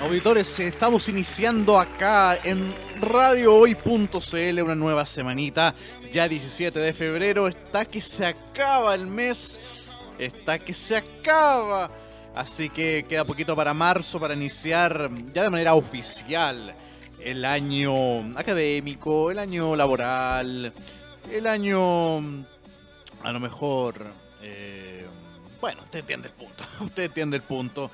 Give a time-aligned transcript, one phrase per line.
[0.00, 5.74] Auditores, estamos iniciando acá en radiohoy.cl una nueva semanita,
[6.10, 9.60] ya 17 de febrero, está que se acaba el mes,
[10.18, 11.90] está que se acaba,
[12.34, 16.74] así que queda poquito para marzo para iniciar ya de manera oficial
[17.22, 20.72] el año académico, el año laboral,
[21.30, 22.18] el año
[23.22, 23.96] a lo mejor...
[24.40, 25.06] Eh,
[25.60, 27.90] bueno, usted entiende el punto, usted entiende el punto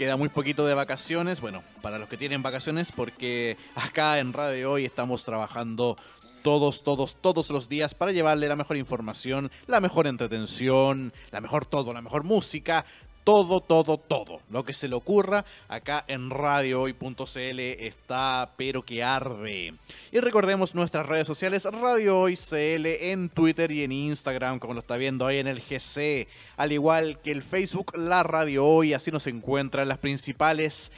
[0.00, 1.42] queda muy poquito de vacaciones.
[1.42, 5.98] Bueno, para los que tienen vacaciones, porque acá en Radio Hoy estamos trabajando
[6.42, 11.66] todos, todos, todos los días para llevarle la mejor información, la mejor entretención, la mejor
[11.66, 12.86] todo, la mejor música,
[13.24, 14.40] todo, todo, todo.
[14.50, 19.74] Lo que se le ocurra acá en radiohoy.cl está pero que arde.
[20.12, 24.80] Y recordemos nuestras redes sociales, Radio Hoy CL en Twitter y en Instagram, como lo
[24.80, 29.10] está viendo ahí en el GC, al igual que el Facebook La Radio Hoy, así
[29.10, 30.92] nos encuentran las principales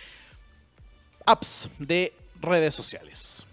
[1.26, 3.44] apps de redes sociales.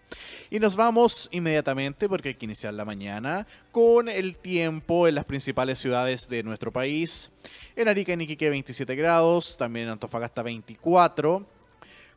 [0.51, 5.25] Y nos vamos inmediatamente, porque hay que iniciar la mañana, con el tiempo en las
[5.25, 7.31] principales ciudades de nuestro país.
[7.75, 11.43] En Arica y Iquique 27 grados, también en Antofagasta 24.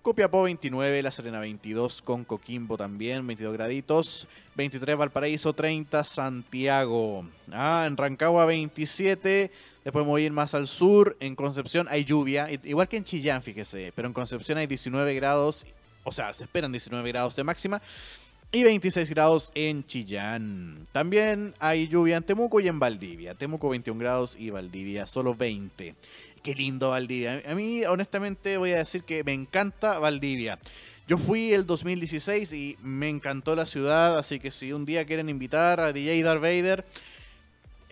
[0.04, 7.84] Copiapó 29, La Serena 22, con Coquimbo también 22 graditos, 23 Valparaíso 30, Santiago, ah,
[7.86, 9.50] en Rancagua 27,
[9.84, 11.16] Después voy a ir más al sur.
[11.20, 13.92] En Concepción hay lluvia, igual que en Chillán, fíjese.
[13.94, 15.66] Pero en Concepción hay 19 grados,
[16.04, 17.80] o sea, se esperan 19 grados de máxima.
[18.50, 20.78] Y 26 grados en Chillán.
[20.92, 23.34] También hay lluvia en Temuco y en Valdivia.
[23.34, 25.96] Temuco 21 grados y Valdivia solo 20.
[26.40, 27.42] Qué lindo Valdivia.
[27.48, 30.60] A mí, honestamente, voy a decir que me encanta Valdivia.
[31.08, 35.28] Yo fui el 2016 y me encantó la ciudad, así que si un día quieren
[35.28, 36.84] invitar a DJ Darth Vader,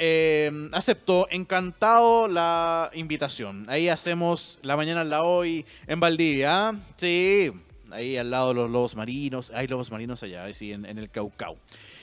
[0.04, 3.64] eh, aceptó encantado la invitación.
[3.68, 6.70] Ahí hacemos la mañana la hoy en Valdivia.
[6.70, 6.74] ¿ah?
[6.96, 7.52] Sí,
[7.92, 9.52] ahí al lado de los lobos marinos.
[9.54, 11.56] Hay lobos marinos allá, sí, en, el Caucau.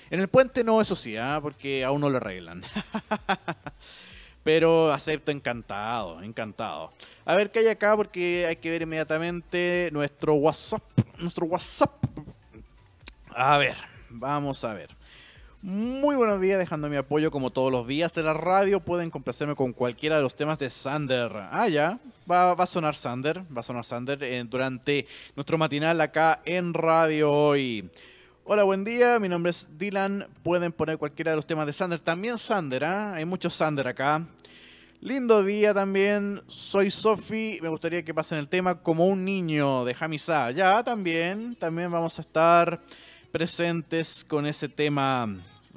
[0.09, 1.39] En el puente no, eso sí, ¿ah?
[1.41, 2.61] porque aún no lo arreglan.
[4.45, 6.93] Pero acepto encantado, encantado.
[7.25, 10.83] A ver qué hay acá porque hay que ver inmediatamente nuestro WhatsApp.
[11.17, 12.01] Nuestro WhatsApp.
[13.35, 13.75] A ver,
[14.09, 14.98] vamos a ver.
[15.61, 18.79] Muy buenos días, dejando mi apoyo como todos los días de la radio.
[18.79, 21.33] Pueden complacerme con cualquiera de los temas de Sander.
[21.51, 21.99] Ah, ya,
[22.31, 25.05] va, a sonar Sander, va a sonar Sander eh, durante
[25.35, 27.91] nuestro matinal acá en Radio Hoy.
[28.45, 30.27] Hola, buen día, mi nombre es Dylan.
[30.43, 31.99] Pueden poner cualquiera de los temas de Sander.
[31.99, 33.15] También Sander, ¿ah?
[33.15, 34.25] Hay muchos Sander acá.
[35.01, 36.41] Lindo día también.
[36.47, 37.59] Soy Sofi.
[37.61, 40.51] Me gustaría que pasen el tema como un niño de Jamisa.
[40.51, 41.57] Ya, también.
[41.57, 42.79] También vamos a estar
[43.29, 45.27] presentes con ese tema.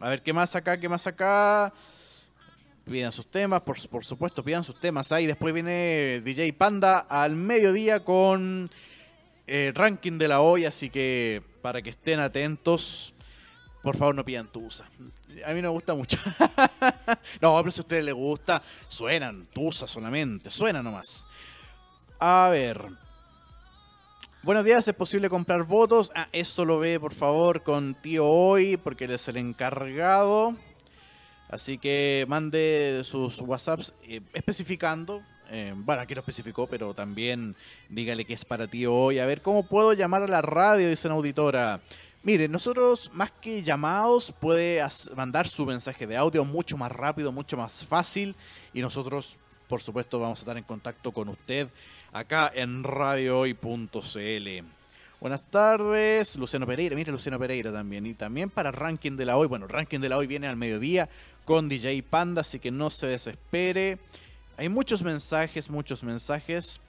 [0.02, 0.80] A ver, ¿qué más acá?
[0.80, 1.72] ¿Qué más acá?
[2.84, 5.28] Pidan sus temas, por, por supuesto, pidan sus temas ahí.
[5.28, 8.68] Después viene DJ Panda al mediodía con
[9.46, 13.14] eh, ranking de la hoy, así que para que estén atentos,
[13.80, 14.86] por favor no pidan Tusa.
[15.46, 16.18] A mí no me gusta mucho.
[17.40, 21.24] no, pero si a ustedes les gusta, suenan Tusa solamente, suena nomás.
[22.18, 22.88] A ver,
[24.44, 26.10] Buenos días, ¿es posible comprar votos?
[26.16, 30.56] Ah, eso lo ve por favor con tío hoy, porque él es el encargado.
[31.48, 35.22] Así que mande sus WhatsApps eh, especificando.
[35.48, 37.54] Eh, bueno, aquí lo especificó, pero también
[37.88, 39.20] dígale que es para tío hoy.
[39.20, 40.88] A ver, ¿cómo puedo llamar a la radio?
[40.88, 41.80] Dice una auditora.
[42.24, 44.84] Mire, nosotros más que llamados puede
[45.14, 48.34] mandar su mensaje de audio mucho más rápido, mucho más fácil.
[48.74, 51.68] Y nosotros, por supuesto, vamos a estar en contacto con usted
[52.12, 54.64] acá en radiohoy.cl.
[55.20, 56.96] Buenas tardes, Luciano Pereira.
[56.96, 58.06] Mira, Luciano Pereira también.
[58.06, 59.46] Y también para Ranking de la Hoy.
[59.46, 61.08] Bueno, Ranking de la Hoy viene al mediodía
[61.44, 63.98] con DJ Panda, así que no se desespere.
[64.56, 66.80] Hay muchos mensajes, muchos mensajes.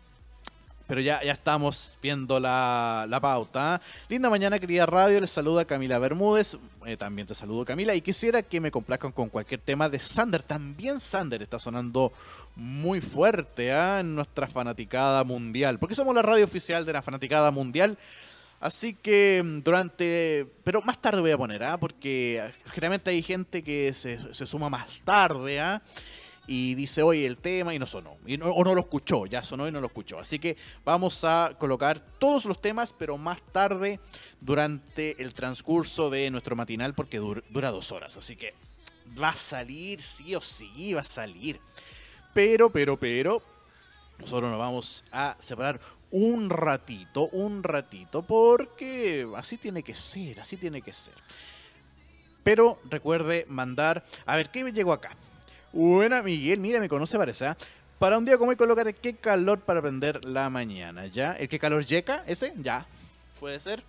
[0.93, 3.73] Pero ya, ya estamos viendo la, pauta.
[3.73, 3.81] ¿ah?
[4.09, 5.19] Linda mañana, querida radio.
[5.19, 6.55] Les saluda Camila Bermúdez.
[6.85, 7.95] Eh, también te saludo, Camila.
[7.95, 10.43] Y quisiera que me complazcan con cualquier tema de Sander.
[10.43, 12.13] También Sander está sonando
[12.55, 14.01] muy fuerte ¿ah?
[14.01, 15.79] en nuestra fanaticada mundial.
[15.79, 17.97] Porque somos la radio oficial de la fanaticada mundial.
[18.59, 20.45] Así que mm, durante...
[20.63, 21.79] Pero más tarde voy a poner, ¿ah?
[21.79, 25.81] Porque generalmente hay gente que se, se suma más tarde, ¿ah?
[26.45, 28.17] Y dice, oye, el tema y no sonó.
[28.41, 30.19] O no lo escuchó, ya sonó y no lo escuchó.
[30.19, 33.99] Así que vamos a colocar todos los temas, pero más tarde
[34.41, 38.17] durante el transcurso de nuestro matinal, porque dura dos horas.
[38.17, 38.53] Así que
[39.21, 41.59] va a salir, sí o sí, va a salir.
[42.33, 43.41] Pero, pero, pero,
[44.19, 45.79] nosotros nos vamos a separar
[46.11, 51.13] un ratito, un ratito, porque así tiene que ser, así tiene que ser.
[52.43, 55.15] Pero recuerde mandar, a ver, ¿qué me llegó acá?
[55.73, 57.47] Buena, Miguel, mira, me conoce, parece.
[57.47, 57.57] ¿ah?
[57.97, 61.33] Para un día como hoy, colócate qué calor para prender la mañana, ¿ya?
[61.33, 62.23] ¿El qué calor yeca?
[62.27, 62.53] ¿Ese?
[62.57, 62.85] Ya,
[63.39, 63.81] puede ser.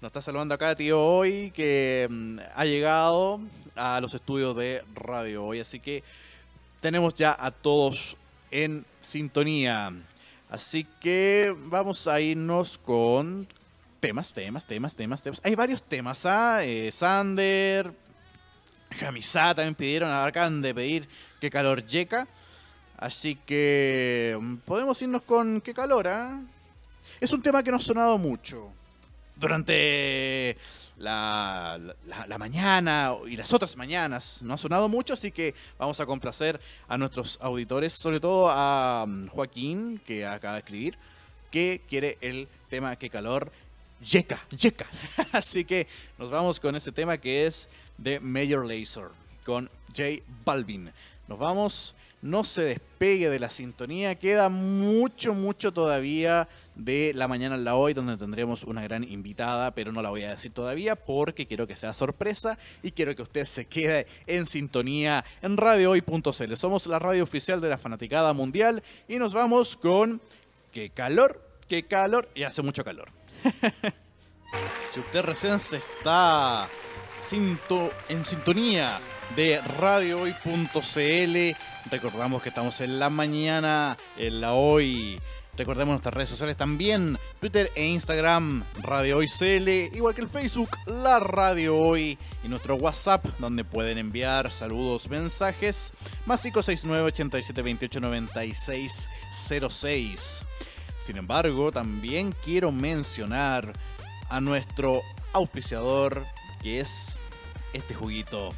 [0.00, 3.40] Nos está saludando acá tío hoy, que mm, ha llegado
[3.74, 6.04] a los estudios de Radio Hoy, así que
[6.80, 8.16] tenemos ya a todos
[8.52, 9.92] en sintonía.
[10.48, 13.48] Así que vamos a irnos con
[13.98, 15.40] temas, temas, temas, temas, temas.
[15.42, 16.64] Hay varios temas, ¿ah?
[16.64, 17.92] Eh, Sander,
[18.98, 21.08] Jamisá también pidieron, acaban de pedir
[21.40, 22.26] qué calor yeca.
[22.96, 26.40] Así que mm, podemos irnos con qué calor, ¿ah?
[27.20, 28.70] Es un tema que nos ha sonado mucho
[29.36, 30.56] durante
[30.98, 31.78] la,
[32.38, 34.42] mañana y las otras mañanas.
[34.42, 39.04] No ha sonado mucho, así que vamos a complacer a nuestros auditores, sobre todo a
[39.06, 40.98] mm, Joaquín, que acaba de escribir,
[41.50, 43.50] que quiere el tema qué calor
[44.00, 44.40] yeca,
[45.32, 45.86] así que
[46.18, 47.68] nos vamos con ese tema que es
[47.98, 49.08] de Major Lazer
[49.44, 50.90] con J Balvin.
[51.28, 57.54] Nos vamos, no se despegue de la sintonía, queda mucho, mucho todavía de la mañana
[57.54, 60.96] en la hoy, donde tendremos una gran invitada, pero no la voy a decir todavía
[60.96, 66.54] porque quiero que sea sorpresa y quiero que usted se quede en sintonía en radiohoy.cl.
[66.56, 70.20] Somos la radio oficial de la fanaticada mundial y nos vamos con
[70.72, 73.08] qué calor, qué calor y hace mucho calor.
[74.90, 76.68] si usted recién se está
[77.32, 79.00] en sintonía
[79.34, 81.90] de radiohoy.cl.
[81.90, 85.18] Recordamos que estamos en la mañana, en la hoy.
[85.56, 89.30] Recordemos nuestras redes sociales también, Twitter e Instagram, Radio Hoy
[89.92, 95.92] igual que el Facebook, La Radio Hoy, y nuestro WhatsApp, donde pueden enviar saludos, mensajes,
[96.26, 99.10] más 569 87 28 96
[99.70, 100.44] 06.
[100.98, 103.72] Sin embargo, también quiero mencionar
[104.28, 105.00] a nuestro
[105.32, 106.22] auspiciador
[106.64, 107.20] que es
[107.74, 108.54] este juguito.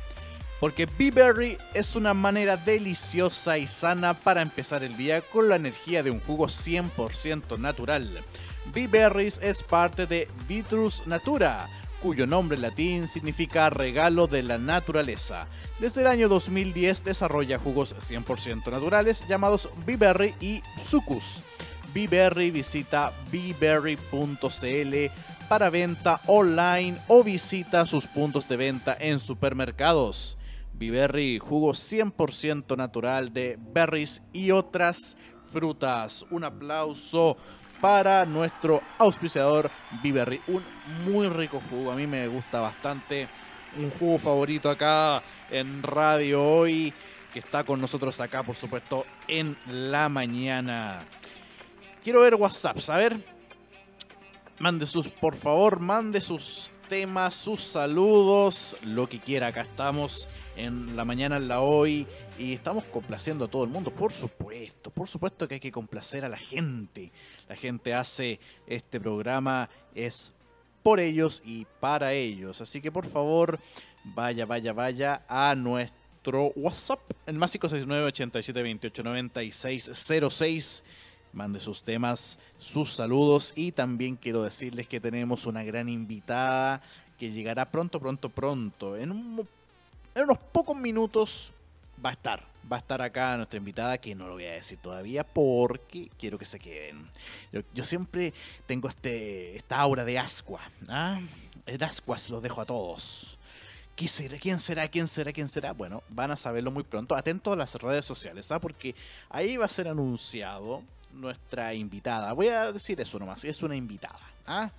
[0.60, 6.02] Porque B-Berry es una manera deliciosa y sana para empezar el día con la energía
[6.02, 8.22] de un jugo 100% natural.
[8.72, 11.68] B-Berries es parte de Vitrus Natura,
[12.00, 15.46] cuyo nombre latín significa regalo de la naturaleza.
[15.78, 21.42] Desde el año 2010 desarrolla jugos 100% naturales llamados B-Berry y Sucus.
[21.92, 25.10] B-Berry visita bberry.cl
[25.48, 30.36] para venta online o visita sus puntos de venta en supermercados.
[30.72, 35.16] Biberry, jugo 100% natural de berries y otras
[35.46, 36.26] frutas.
[36.30, 37.36] Un aplauso
[37.80, 39.70] para nuestro auspiciador
[40.02, 40.40] Biberry.
[40.48, 40.62] Un
[41.04, 43.28] muy rico jugo, a mí me gusta bastante.
[43.78, 46.92] Un jugo favorito acá en Radio Hoy,
[47.32, 51.04] que está con nosotros acá, por supuesto, en la mañana.
[52.02, 53.35] Quiero ver WhatsApp, a ver
[54.58, 59.48] Mande sus, por favor, mande sus temas, sus saludos, lo que quiera.
[59.48, 62.06] Acá estamos en la mañana, en la hoy,
[62.38, 63.90] y estamos complaciendo a todo el mundo.
[63.90, 67.12] Por supuesto, por supuesto que hay que complacer a la gente.
[67.50, 70.32] La gente hace este programa, es
[70.82, 72.62] por ellos y para ellos.
[72.62, 73.60] Así que por favor,
[74.04, 79.90] vaya, vaya, vaya a nuestro WhatsApp, el más 569 87 28 96
[80.30, 80.84] 06
[81.36, 86.80] mande sus temas, sus saludos y también quiero decirles que tenemos una gran invitada
[87.18, 88.96] que llegará pronto, pronto, pronto.
[88.96, 91.52] En, unos pocos minutos
[92.04, 94.78] va a estar, va a estar acá nuestra invitada que no lo voy a decir
[94.78, 97.06] todavía porque quiero que se queden.
[97.74, 98.32] Yo, siempre
[98.66, 100.60] tengo este, esta aura de ascua.
[100.88, 101.20] ¿ah?
[101.66, 103.38] El ascua se los dejo a todos.
[103.94, 104.38] ¿Quién será?
[104.38, 104.88] ¿Quién será?
[104.88, 105.32] ¿Quién será?
[105.32, 105.72] ¿Quién será?
[105.72, 107.14] Bueno, van a saberlo muy pronto.
[107.14, 108.58] Atento a las redes sociales, ¿ah?
[108.58, 108.94] porque
[109.28, 110.82] ahí va a ser anunciado
[111.16, 112.32] nuestra invitada.
[112.32, 114.20] Voy a decir eso nomás, es una invitada.
[114.46, 114.70] ¿ah?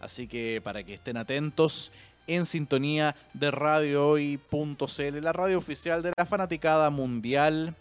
[0.00, 1.92] Así que para que estén atentos
[2.26, 7.74] en sintonía de radiohoy.cl, la radio oficial de la fanaticada mundial.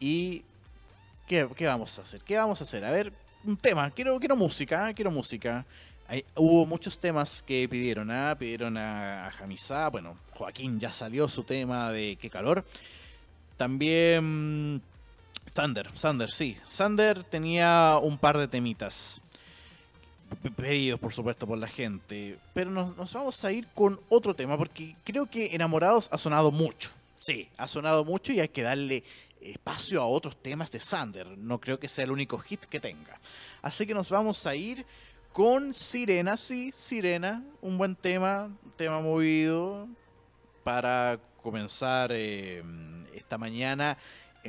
[0.00, 0.42] Y
[1.26, 2.20] ¿qué, vamos a hacer?
[2.22, 2.84] ¿Qué vamos a hacer?
[2.84, 3.12] A ver,
[3.44, 4.94] un tema, quiero, quiero música, ¿ah?
[4.94, 5.64] quiero música.
[6.36, 8.36] hubo muchos temas que pidieron, ¿ah?
[8.38, 12.64] pidieron a, a bueno, Joaquín ya salió su tema de qué calor.
[13.56, 14.80] También
[15.46, 16.56] Sander, Sander, sí.
[16.66, 19.22] Sander tenía un par de temitas.
[20.56, 22.38] pedidos, por supuesto, por la gente.
[22.52, 26.50] Pero nos, nos, vamos a ir con otro tema, porque creo que Enamorados ha sonado
[26.50, 26.90] mucho.
[27.18, 29.02] Sí, ha sonado mucho y hay que darle
[29.40, 31.26] espacio a otros temas de Sander.
[31.38, 33.18] No creo que sea el único hit que tenga.
[33.62, 34.84] Así que nos vamos a ir
[35.32, 36.36] con Sirena.
[36.36, 39.88] Sí, Sirena, un buen tema, tema movido
[40.64, 42.62] para comenzar eh,
[43.14, 43.96] esta mañana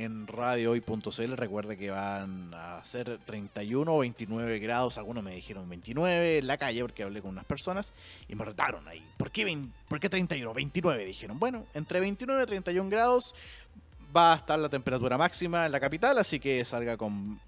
[0.04, 1.32] en radiohoy.cl.
[1.36, 4.98] Recuerde que van a ser 31 o 29 grados.
[4.98, 7.92] Algunos me dijeron 29 en la calle porque hablé con unas personas
[8.28, 9.04] y me retaron ahí.
[9.16, 10.54] ¿Por qué, 20, ¿por qué 31?
[10.54, 11.38] 29 dijeron.
[11.38, 13.34] Bueno, entre 29 y 31 grados
[14.16, 17.38] va a estar la temperatura máxima en la capital, así que salga con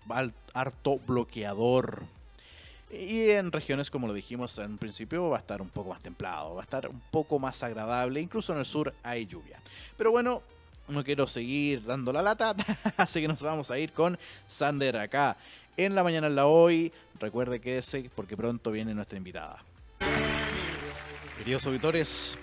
[0.54, 2.04] harto bloqueador.
[2.90, 6.54] Y en regiones, como lo dijimos en principio, va a estar un poco más templado,
[6.54, 9.58] va a estar un poco más agradable, incluso en el sur hay lluvia.
[9.96, 10.42] Pero bueno,
[10.88, 12.54] no quiero seguir dando la lata,
[12.96, 15.36] así que nos vamos a ir con Sander acá
[15.76, 16.92] en la mañana en la hoy.
[17.20, 19.62] Recuerde que ese, porque pronto viene nuestra invitada.
[21.38, 22.38] Queridos auditores,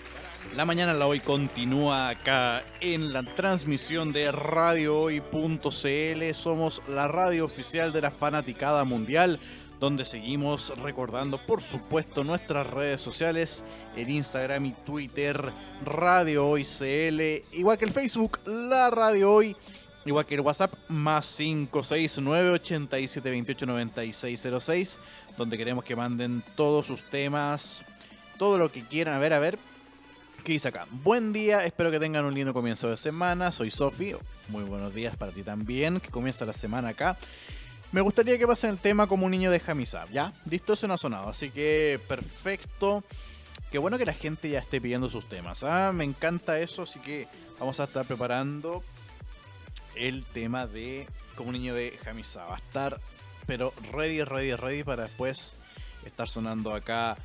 [0.56, 6.34] la mañana en la hoy continúa acá en la transmisión de radiohoy.cl.
[6.34, 9.38] Somos la radio oficial de la fanaticada mundial
[9.80, 13.64] donde seguimos recordando, por supuesto, nuestras redes sociales,
[13.96, 15.52] el Instagram y Twitter,
[15.84, 19.56] Radio Hoy CL, igual que el Facebook, La Radio Hoy,
[20.04, 25.00] igual que el WhatsApp, más 569 8728
[25.38, 27.82] donde queremos que manden todos sus temas,
[28.38, 29.14] todo lo que quieran.
[29.14, 29.58] A ver, a ver,
[30.44, 30.86] ¿Qué dice acá?
[30.90, 33.52] Buen día, espero que tengan un lindo comienzo de semana.
[33.52, 34.14] Soy Sofi.
[34.48, 37.18] Muy buenos días para ti también, que comienza la semana acá.
[37.92, 40.32] Me gustaría que pasen el tema como un niño de Jamisa, ¿ya?
[40.48, 43.02] Listo, eso no ha sonado, así que perfecto.
[43.72, 45.92] Qué bueno que la gente ya esté pidiendo sus temas, ¿ah?
[45.92, 47.26] Me encanta eso, así que
[47.58, 48.84] vamos a estar preparando
[49.96, 52.44] el tema de como un niño de Jamisa.
[52.44, 53.00] Va a estar,
[53.46, 55.56] pero ready, ready, ready para después
[56.06, 57.16] estar sonando acá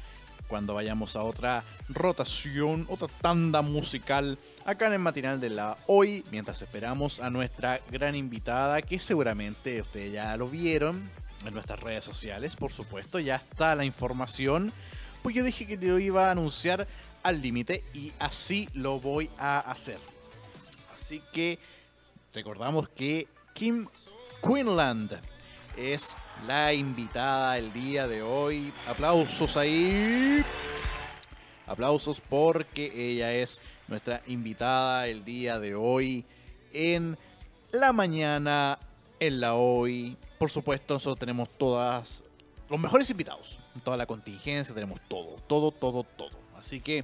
[0.48, 6.24] cuando vayamos a otra rotación, otra tanda musical acá en el matinal de la hoy,
[6.32, 11.10] mientras esperamos a nuestra gran invitada que seguramente ustedes ya lo vieron
[11.46, 14.72] en nuestras redes sociales, por supuesto, ya está la información,
[15.22, 16.88] pues yo dije que lo iba a anunciar
[17.24, 20.00] al límite y así lo voy a hacer.
[20.94, 21.60] Así que
[22.34, 23.88] recordamos que Kim
[24.44, 25.20] Quinland
[25.78, 26.16] es
[26.48, 28.74] la invitada el día de hoy.
[28.88, 30.44] Aplausos ahí.
[31.68, 36.26] Aplausos porque ella es nuestra invitada el día de hoy
[36.74, 37.18] en
[37.72, 38.78] la mañana,
[39.20, 40.18] en la hoy.
[40.38, 42.24] Por supuesto, nosotros tenemos todas
[42.70, 43.60] los mejores invitados.
[43.84, 46.38] Toda la contingencia, tenemos todo, todo, todo, todo.
[46.58, 47.04] Así que,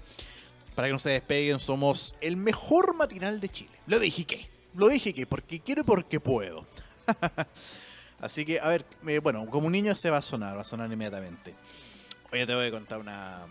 [0.75, 3.71] para que no se despeguen, somos el mejor matinal de Chile.
[3.87, 6.65] Lo dije que, lo dije que, porque quiero y porque puedo.
[8.21, 8.85] Así que, a ver,
[9.21, 11.55] bueno, como un niño se va a sonar, va a sonar inmediatamente.
[12.31, 13.47] Oye, te voy a contar una,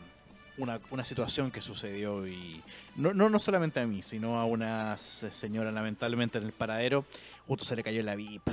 [0.56, 2.62] una, situación que sucedió y
[2.96, 7.04] no, no, no, solamente a mí, sino a una señora lamentablemente en el paradero,
[7.46, 8.48] justo se le cayó la VIP.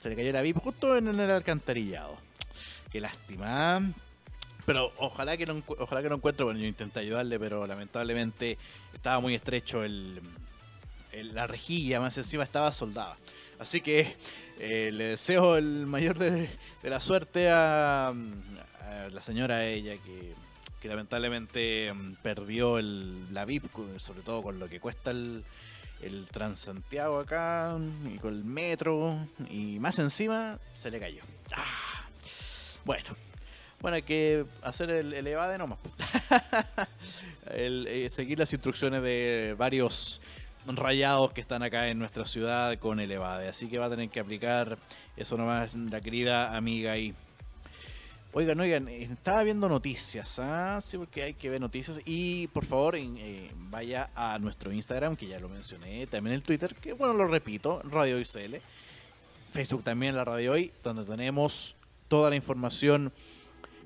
[0.00, 2.16] Se le cayó la VIP justo en el alcantarillado.
[2.90, 3.80] Qué lástima.
[4.66, 8.56] Pero ojalá que no, ojalá que no encuentre, bueno, yo intenté ayudarle, pero lamentablemente
[8.94, 10.20] estaba muy estrecho el,
[11.12, 13.16] la rejilla, más encima estaba soldada.
[13.58, 14.14] Así que
[14.58, 16.48] eh, le deseo el mayor de,
[16.82, 18.12] la suerte a,
[19.12, 20.34] la señora ella que,
[20.88, 23.64] lamentablemente mm, perdió el, la VIP,
[23.96, 25.42] sobre todo con lo que cuesta el,
[26.02, 27.76] el Transantiago acá
[28.12, 29.16] y con el metro
[29.48, 31.22] y más encima se le cayó.
[31.56, 32.06] Ah,
[32.84, 33.08] bueno,
[33.80, 35.78] bueno, hay que hacer el, el evade nomás.
[37.50, 40.20] el, eh, seguir las instrucciones de varios
[40.66, 43.48] rayados que están acá en nuestra ciudad con el EVADE.
[43.48, 44.78] Así que va a tener que aplicar
[45.16, 47.14] eso nomás la querida amiga ahí.
[48.36, 50.80] Oigan, oigan, estaba viendo noticias, ¿ah?
[50.82, 52.00] Sí, porque hay que ver noticias.
[52.04, 56.74] Y por favor, eh, vaya a nuestro Instagram, que ya lo mencioné, también el Twitter,
[56.74, 58.56] que bueno, lo repito, Radio ICL.
[59.52, 61.76] Facebook también, la Radio Hoy, donde tenemos
[62.08, 63.12] toda la información,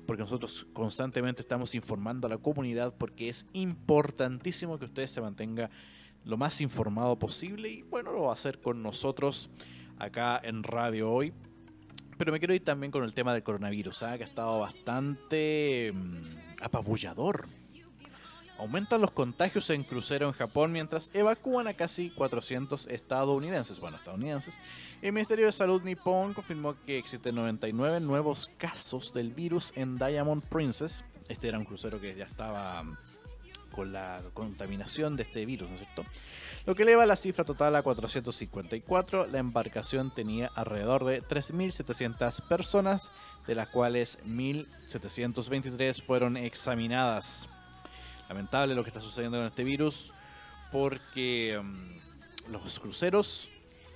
[0.07, 5.69] porque nosotros constantemente estamos informando a la comunidad, porque es importantísimo que ustedes se mantengan
[6.29, 9.49] lo más informado posible y bueno, lo va a hacer con nosotros
[9.97, 11.33] acá en Radio Hoy.
[12.17, 14.17] Pero me quiero ir también con el tema del coronavirus, ¿ah?
[14.17, 17.47] que ha estado bastante mm, apabullador.
[18.59, 23.79] Aumentan los contagios en crucero en Japón mientras evacúan a casi 400 estadounidenses.
[23.79, 24.59] Bueno, estadounidenses.
[25.01, 30.43] El Ministerio de Salud nipón confirmó que existen 99 nuevos casos del virus en Diamond
[30.43, 31.05] Princess.
[31.29, 32.83] Este era un crucero que ya estaba
[33.69, 36.05] con la contaminación de este virus, ¿no es cierto?
[36.65, 39.27] Lo que eleva la cifra total a 454.
[39.27, 43.11] La embarcación tenía alrededor de 3.700 personas,
[43.47, 47.49] de las cuales 1.723 fueron examinadas.
[48.27, 50.13] Lamentable lo que está sucediendo con este virus,
[50.71, 53.49] porque mm, los cruceros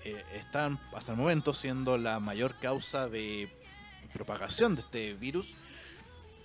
[0.05, 3.49] eh, están hasta el momento siendo la mayor causa de
[4.13, 5.55] propagación de este virus.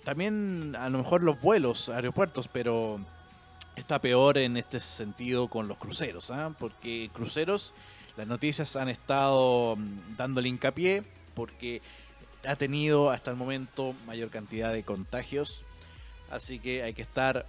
[0.03, 2.99] También a lo mejor los vuelos, aeropuertos, pero
[3.79, 6.53] está peor en este sentido con los cruceros, ¿ah?
[6.57, 7.73] porque cruceros,
[8.17, 11.81] las noticias han estado mm, dándole hincapié porque
[12.45, 15.63] ha tenido hasta el momento mayor cantidad de contagios,
[16.29, 17.45] así que hay que estar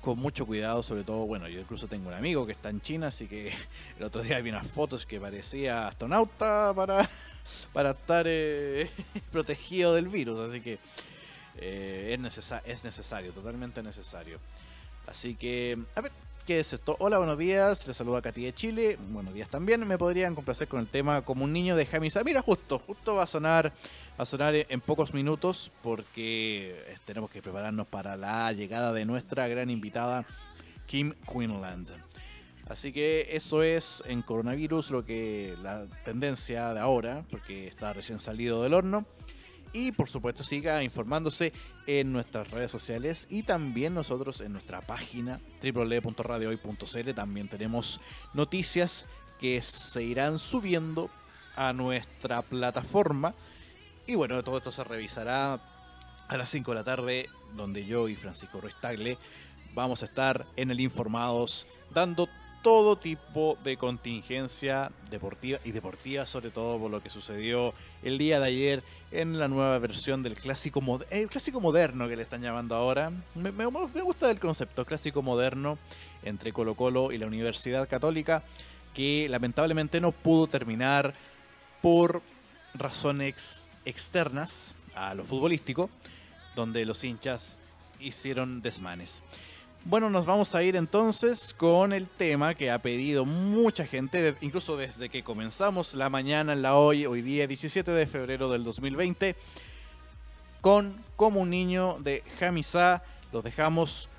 [0.00, 3.08] con mucho cuidado, sobre todo, bueno, yo incluso tengo un amigo que está en China,
[3.08, 3.52] así que
[3.98, 7.08] el otro día vi unas fotos que parecía astronauta para,
[7.72, 8.90] para estar eh,
[9.32, 10.78] protegido del virus, así que
[11.56, 14.38] eh, es, es necesario, totalmente necesario.
[15.08, 16.12] Así que, a ver,
[16.46, 16.94] ¿qué es esto?
[16.98, 20.80] Hola, buenos días, les saluda Katy de Chile, buenos días también, me podrían complacer con
[20.80, 22.22] el tema como un niño de Jamisa.
[22.24, 23.72] Mira, justo, justo va a sonar,
[24.18, 29.06] va a sonar en pocos minutos porque eh, tenemos que prepararnos para la llegada de
[29.06, 30.26] nuestra gran invitada,
[30.86, 31.88] Kim Quinland.
[32.68, 38.18] Así que eso es en coronavirus lo que la tendencia de ahora, porque está recién
[38.18, 39.06] salido del horno.
[39.72, 41.52] Y por supuesto siga informándose
[41.86, 48.00] en nuestras redes sociales y también nosotros en nuestra página www.radiohoy.cl también tenemos
[48.34, 49.06] noticias
[49.38, 51.10] que se irán subiendo
[51.56, 53.34] a nuestra plataforma.
[54.06, 55.60] Y bueno, todo esto se revisará
[56.28, 59.18] a las 5 de la tarde, donde yo y Francisco Ruiz Tagle
[59.74, 62.28] vamos a estar en el Informados dando
[62.62, 67.72] todo tipo de contingencia deportiva y deportiva, sobre todo por lo que sucedió
[68.02, 72.22] el día de ayer en la nueva versión del clásico, el clásico moderno que le
[72.22, 73.12] están llamando ahora.
[73.34, 75.78] Me, me, gusta el concepto clásico moderno
[76.22, 78.42] entre Colo Colo y la Universidad Católica,
[78.94, 81.14] que lamentablemente no pudo terminar
[81.80, 82.22] por
[82.74, 85.90] razones externas a lo futbolístico,
[86.56, 87.56] donde los hinchas
[88.00, 89.22] hicieron desmanes.
[89.84, 94.76] Bueno, nos vamos a ir entonces con el tema que ha pedido mucha gente, incluso
[94.76, 99.36] desde que comenzamos la mañana la hoy, hoy día 17 de febrero del 2020,
[100.60, 103.02] con Como un niño de Jamisa.
[103.32, 104.10] Los dejamos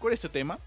[0.00, 0.58] con este tema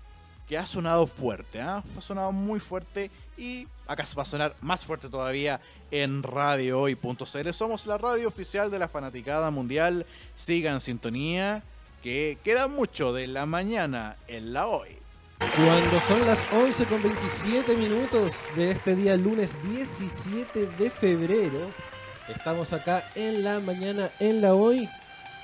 [0.48, 1.84] que ha sonado fuerte, ¿ah?
[1.96, 5.62] ha sonado muy fuerte y acá va a sonar más fuerte todavía
[5.92, 7.52] en Radio Hoy.cl.
[7.52, 10.08] Somos la radio oficial de la Fanaticada Mundial.
[10.34, 11.62] Sigan sintonía
[12.02, 14.98] que queda mucho de la mañana en la hoy.
[15.56, 21.72] Cuando son las 11 con 27 minutos de este día lunes 17 de febrero,
[22.28, 24.90] estamos acá en la mañana en la hoy,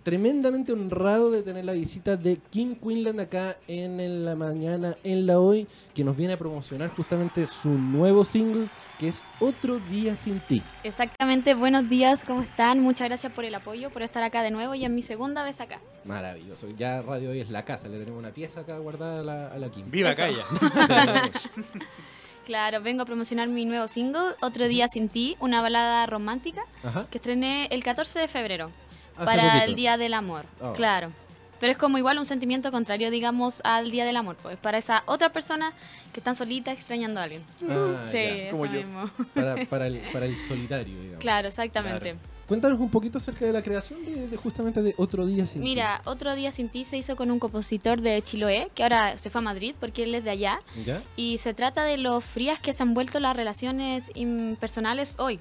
[0.02, 5.38] tremendamente honrado de tener la visita de Kim Quinlan acá en, la mañana, en la
[5.38, 10.40] hoy, que nos viene a promocionar justamente su nuevo single, que es Otro Día Sin
[10.40, 10.62] Ti.
[10.84, 12.80] Exactamente, buenos días, ¿cómo están?
[12.80, 15.60] Muchas gracias por el apoyo, por estar acá de nuevo y en mi segunda vez
[15.60, 15.80] acá.
[16.04, 19.46] Maravilloso, ya Radio Hoy es la casa, le tenemos una pieza acá guardada a la,
[19.48, 19.90] a la Kim.
[19.90, 20.44] ¡Viva Calla!
[22.50, 26.64] Claro, vengo a promocionar mi nuevo single, Otro Día Sin Ti, una balada romántica
[27.08, 28.72] que estrené el 14 de febrero
[29.16, 30.46] para el Día del Amor.
[30.60, 30.72] Oh.
[30.72, 31.12] Claro.
[31.60, 35.04] Pero es como igual un sentimiento contrario, digamos, al Día del Amor, pues para esa
[35.06, 35.72] otra persona
[36.12, 37.44] que está solita extrañando a alguien.
[37.68, 39.08] Ah, sí, eso mismo.
[39.70, 41.20] Para, el, solitario, digamos.
[41.20, 42.16] Claro, exactamente.
[42.50, 45.68] Cuéntanos un poquito acerca de la creación de, justamente de Otro Día Sin Ti.
[45.68, 49.30] Mira, Otro Día Sin Ti se hizo con un compositor de Chiloé, que ahora se
[49.30, 50.60] fue a Madrid porque él es de allá.
[51.14, 54.10] Y se trata de lo frías que se han vuelto las relaciones
[54.58, 55.38] personales hoy.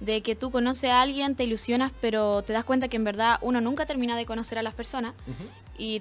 [0.00, 3.38] De que tú conoces a alguien, te ilusionas, pero te das cuenta que en verdad
[3.42, 5.12] uno nunca termina de conocer a las personas.
[5.76, 6.00] Y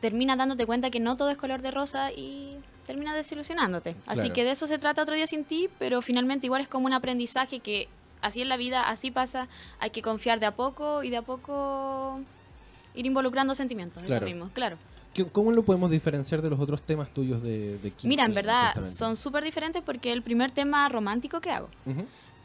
[0.00, 3.96] termina dándote cuenta que no todo es color de rosa y termina desilusionándote.
[4.06, 6.86] Así que de eso se trata Otro Día Sin Ti, pero finalmente igual es como
[6.86, 7.88] un aprendizaje que
[8.22, 11.22] así es la vida, así pasa, hay que confiar de a poco y de a
[11.22, 12.20] poco
[12.94, 14.76] ir involucrando sentimientos, eso mismo, claro.
[15.32, 19.16] ¿Cómo lo podemos diferenciar de los otros temas tuyos de, de Mira, en verdad son
[19.16, 21.68] súper diferentes porque el primer tema romántico que hago.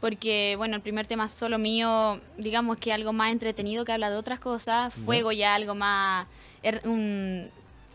[0.00, 4.16] Porque, bueno, el primer tema solo mío, digamos que algo más entretenido que habla de
[4.16, 4.92] otras cosas.
[4.92, 6.26] Fuego ya algo más.
[6.62, 7.48] Er, un,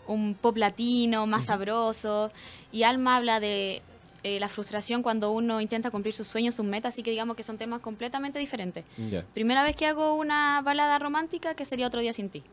[0.08, 2.32] un pop latino, más sabroso.
[2.72, 3.84] Y Alma habla de
[4.24, 7.44] eh, la frustración cuando uno intenta cumplir sus sueños, sus metas, así que digamos que
[7.44, 8.86] son temas completamente diferentes.
[9.34, 12.44] Primera vez que hago una balada romántica que sería Otro Día Sin Ti.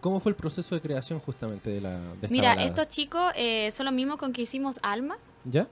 [0.00, 3.86] ¿Cómo fue el proceso de creación justamente de la de Mira, estos chicos eh, son
[3.86, 5.18] los mismos con que hicimos Alma.
[5.44, 5.68] ¿Ya?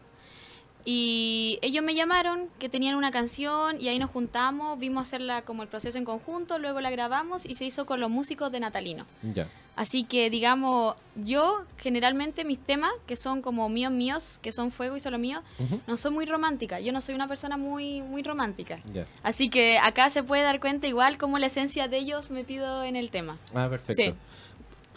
[0.89, 5.65] Y ellos me llamaron que tenían una canción y ahí nos juntamos, vimos hacerla como
[5.65, 9.05] el proceso en conjunto, luego la grabamos y se hizo con los músicos de Natalino.
[9.35, 9.49] Ya.
[9.75, 14.97] Así que, digamos, yo generalmente mis temas, que son como míos míos, que son fuego
[14.97, 15.43] y solo mío,
[15.87, 16.83] no son muy románticas.
[16.83, 18.81] Yo no soy una persona muy, muy romántica.
[19.23, 22.97] Así que acá se puede dar cuenta igual como la esencia de ellos metido en
[22.97, 23.39] el tema.
[23.55, 24.03] Ah, perfecto.
[24.03, 24.15] Sí.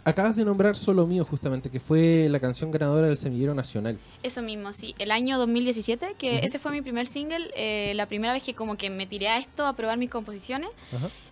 [0.03, 3.97] Acabas de nombrar Solo Mío, justamente, que fue la canción ganadora del Semillero Nacional.
[4.23, 4.95] Eso mismo, sí.
[4.97, 8.77] El año 2017, que ese fue mi primer single, eh, la primera vez que como
[8.77, 10.69] que me tiré a esto, a probar mis composiciones.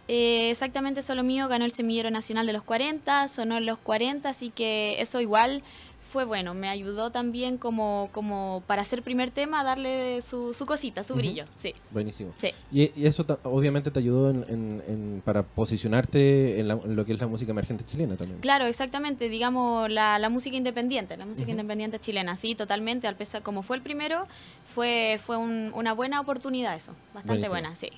[0.08, 4.30] Eh, exactamente Solo Mío ganó el Semillero Nacional de los 40, sonó en los 40,
[4.30, 5.64] así que eso igual
[6.08, 11.04] fue bueno, me ayudó también como, como para hacer primer tema darle su, su cosita,
[11.04, 11.76] su brillo, sí.
[11.92, 12.34] Buenísimo.
[12.38, 12.52] Sí.
[12.72, 17.84] Y, eso obviamente te ayudó en, para posicionarte en, lo que es la música emergente
[17.86, 18.40] chilena también.
[18.40, 23.44] Claro, exactamente, digamos la, la música independiente, la música independiente chilena, sí, totalmente, al pesar
[23.44, 24.28] como fue el primero,
[24.66, 27.90] fue, fue una buena oportunidad eso, bastante buena, sí.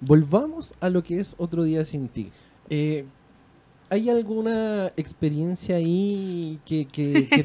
[0.00, 2.32] Volvamos a lo que es Otro Día Sin Ti.
[2.70, 3.04] Eh,
[3.92, 6.86] ¿Hay alguna experiencia ahí que,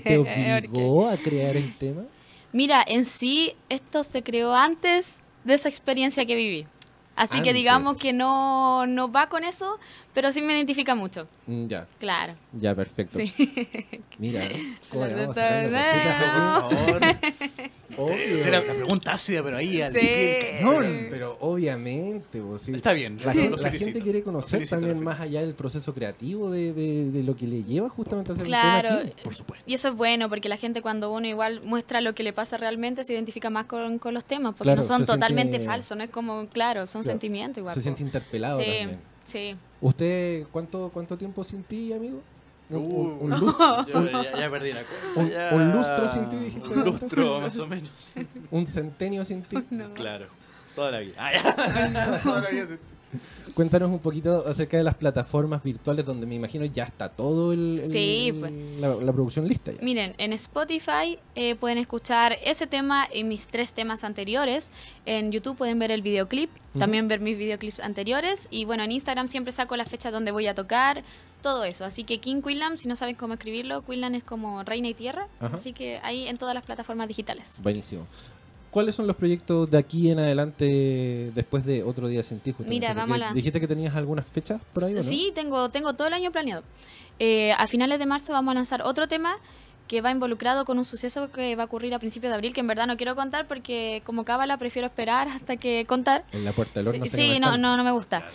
[0.03, 2.03] te obligó a crear el tema?
[2.51, 6.67] Mira, en sí esto se creó antes de esa experiencia que viví.
[7.15, 9.79] Así que digamos que no, no va con eso,
[10.13, 11.27] pero sí me identifica mucho.
[11.47, 11.87] Mm, ya.
[11.97, 12.35] Claro.
[12.53, 13.17] Ya, perfecto.
[13.17, 13.33] Sí.
[14.19, 14.47] Mira,
[14.89, 15.63] ¿cómo le vamos a
[16.61, 17.01] por favor.
[17.97, 18.49] Obvio.
[18.49, 21.07] La, pregunta ácida, pero ahí al cañón.
[21.09, 23.17] Pero obviamente, vos, Está bien.
[23.23, 23.33] La,
[23.71, 27.89] gente, quiere conocer también más allá del proceso creativo de, de, lo que le lleva
[27.89, 28.99] justamente a hacer claro.
[28.99, 29.63] el tema Por supuesto.
[29.67, 32.57] Y eso es bueno, porque la gente cuando uno igual muestra lo que le pasa
[32.57, 36.09] realmente se identifica más con, con los temas, porque no son totalmente falsos, no es
[36.09, 37.73] como, claro, son sentimientos igual.
[37.73, 38.99] Se siente interpelado sí, también.
[39.23, 39.55] Sí.
[39.81, 42.21] ¿Usted cuánto, cuánto tiempo sin ti, amigo?
[42.69, 43.85] Un, uh, lustro.
[44.37, 45.55] ya, perdí la cuenta.
[45.55, 46.67] Un, lustro sin ti, dijiste.
[46.67, 48.13] Un lustro, más o menos.
[48.51, 49.57] un centenio sin ti.
[49.93, 50.27] Claro.
[50.75, 51.15] Toda la vida.
[51.17, 52.95] Ah, Toda la vida sin ti.
[53.53, 57.81] Cuéntanos un poquito acerca de las plataformas virtuales donde me imagino ya está todo el,
[58.37, 58.51] pues.
[58.81, 59.71] la, producción lista.
[59.81, 64.71] Miren, en Spotify eh, pueden escuchar ese tema y mis tres temas anteriores.
[65.05, 68.49] En YouTube pueden ver el videoclip, también ver mis videoclips anteriores.
[68.51, 71.03] Y bueno, en Instagram siempre saco la fecha donde voy a tocar,
[71.45, 71.85] todo eso.
[71.85, 75.27] Así que King Quillam, si no saben cómo escribirlo, Quillam es como reina y tierra.
[75.39, 77.59] Así que ahí en todas las plataformas digitales.
[77.61, 78.07] Buenísimo.
[78.71, 82.55] ¿Cuáles son los proyectos de aquí en adelante después de otro día sin ti?
[82.65, 83.31] Mira, vamos a.
[83.31, 84.99] ¿Dijiste que tenías algunas fechas por ahí?
[85.03, 86.63] Sí, tengo, tengo todo el año planeado.
[87.19, 89.37] Eh, a finales de marzo vamos a lanzar otro tema
[89.87, 92.61] que va involucrado con un suceso que va a ocurrir a principios de abril, que
[92.61, 96.23] en verdad no quiero contar porque como cábala prefiero esperar hasta que contar.
[96.31, 97.05] En la puerta del horno.
[97.05, 98.27] Sí, sí no, no, no me gusta.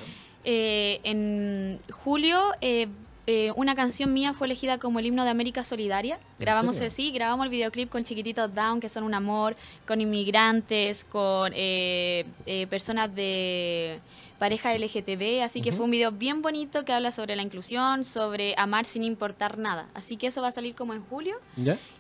[0.45, 2.89] Eh, en julio eh,
[3.33, 6.19] eh, una canción mía fue elegida como el himno de América Solidaria.
[6.41, 9.55] Grabamos el sí, grabamos el videoclip con chiquititos down que son un amor,
[9.87, 14.01] con inmigrantes, con eh, eh, personas de
[14.41, 18.55] pareja LGTB, así que fue un video bien bonito que habla sobre la inclusión, sobre
[18.57, 19.87] amar sin importar nada.
[19.93, 21.37] Así que eso va a salir como en julio.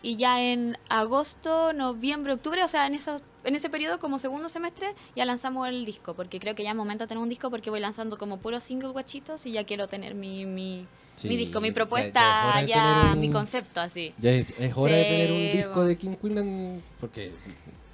[0.02, 4.48] Y ya en agosto, noviembre, octubre, o sea, en esos en ese periodo, como segundo
[4.48, 7.50] semestre, ya lanzamos el disco, porque creo que ya es momento de tener un disco
[7.50, 10.86] porque voy lanzando como puros single guachitos y ya quiero tener mi, mi,
[11.24, 14.14] mi disco, mi propuesta, ya, mi concepto así.
[14.18, 17.32] Ya es, hora de tener un disco de King Quinlan porque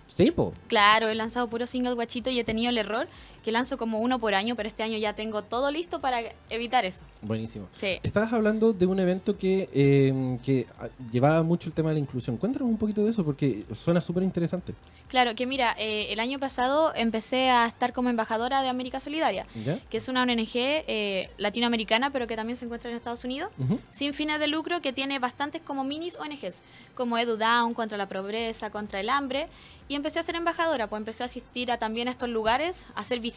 [0.07, 0.55] Sí, po.
[0.69, 3.09] Claro, he lanzado puro single guachito y he tenido el error
[3.47, 6.19] que lanzo como uno por año, pero este año ya tengo todo listo para
[6.51, 7.03] evitar eso.
[7.23, 7.69] Buenísimo.
[7.77, 8.01] Sí.
[8.03, 12.01] Estabas hablando de un evento que, em, que ah, llevaba mucho el tema de la
[12.01, 12.39] inclusión.
[12.39, 14.75] Cuéntanos un poquito de eso porque suena súper interesante.
[15.07, 19.47] Claro, que mira, eh, el año pasado empecé a estar como embajadora de América Solidaria,
[19.91, 23.53] que es una ONG eh, latinoamericana, pero que también se encuentra en Estados Unidos,
[23.93, 26.63] sin fines de lucro, que tiene bastantes como minis ONGs,
[26.97, 29.47] como Edu Down, contra la pobreza, contra el hambre,
[29.89, 33.03] y empecé a ser embajadora, pues empecé a asistir a también a estos lugares, a
[33.03, 33.36] hacer visitas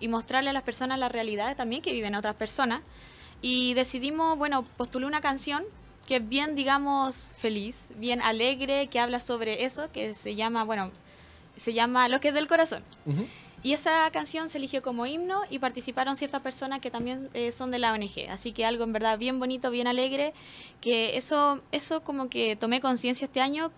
[0.00, 2.80] y mostrarle a las personas las realidades también que viven otras personas.
[3.42, 5.64] Y decidimos, bueno, postulé una canción
[6.06, 10.90] que es bien, digamos, feliz, bien alegre, que habla sobre eso, que se llama, bueno,
[11.56, 12.82] se llama Lo que es del corazón.
[13.62, 17.72] Y esa canción se eligió como himno y participaron ciertas personas que también eh, son
[17.72, 18.30] de la ONG.
[18.30, 20.34] Así que algo en verdad bien bonito, bien alegre,
[20.80, 23.72] que eso, eso como que tomé conciencia este año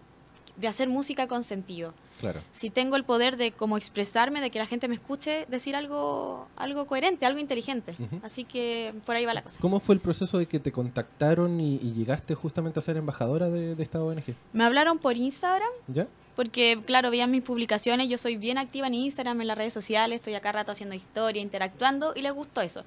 [0.56, 1.94] de hacer música con sentido.
[2.20, 2.40] Claro.
[2.50, 6.48] Si tengo el poder de como expresarme, de que la gente me escuche, decir algo,
[6.56, 7.94] algo coherente, algo inteligente.
[8.22, 9.58] Así que por ahí va la cosa.
[9.60, 13.80] ¿Cómo fue el proceso de que te contactaron y, llegaste justamente a ser embajadora de,
[13.82, 14.34] esta ONG?
[14.52, 15.68] Me hablaron por Instagram.
[15.88, 16.06] ¿Ya?
[16.36, 20.16] Porque, claro, veían mis publicaciones, yo soy bien activa en Instagram, en las redes sociales,
[20.16, 22.84] estoy acá rato haciendo historia, interactuando, y les gustó eso.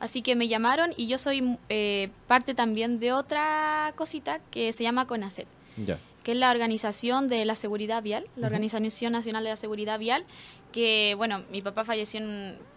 [0.00, 4.82] Así que me llamaron y yo soy eh, parte también de otra cosita que se
[4.82, 5.46] llama CONACET.
[5.78, 9.98] Ya que es la Organización de la Seguridad Vial, la Organización Nacional de la Seguridad
[9.98, 10.24] Vial,
[10.72, 12.20] que, bueno, mi papá falleció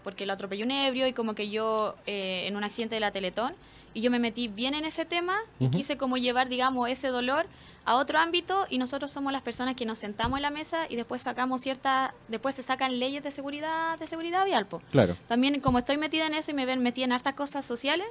[0.04, 3.12] porque lo atropelló un ebrio y como que yo eh, en un accidente de la
[3.12, 3.54] Teletón,
[3.94, 7.46] y yo me metí bien en ese tema y quise como llevar, digamos, ese dolor
[7.86, 10.96] a otro ámbito y nosotros somos las personas que nos sentamos en la mesa y
[10.96, 14.82] después sacamos cierta, después se sacan leyes de seguridad, de seguridad vial, po.
[14.90, 15.16] Claro.
[15.28, 18.08] También como estoy metida en eso y me ven metida en hartas cosas sociales,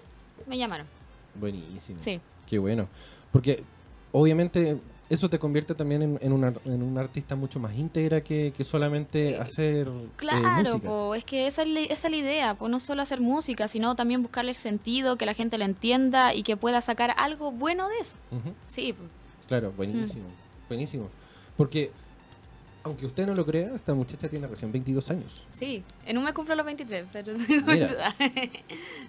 [0.47, 0.87] me llamaron.
[1.35, 1.99] Buenísimo.
[1.99, 2.21] Sí.
[2.47, 2.89] Qué bueno.
[3.33, 3.65] Porque
[4.13, 4.79] obviamente
[5.13, 9.37] eso te convierte también en, en, una, en una artista mucho más íntegra que, solamente
[9.37, 13.69] hacer eh, claro, es que esa es, la, la idea, pues no solo hacer música,
[13.69, 17.53] sino también buscarle el sentido, que la gente lo entienda y que pueda sacar algo
[17.53, 18.17] bueno de eso.
[18.67, 18.95] Sí.
[19.49, 20.25] Claro, buenísimo,
[20.67, 21.11] buenísimo.
[21.59, 21.91] Porque
[22.85, 25.43] aunque usted no lo crea, esta muchacha tiene recién 22 años.
[25.51, 28.15] Sí, en un mes cumplo los 23, pero Mira,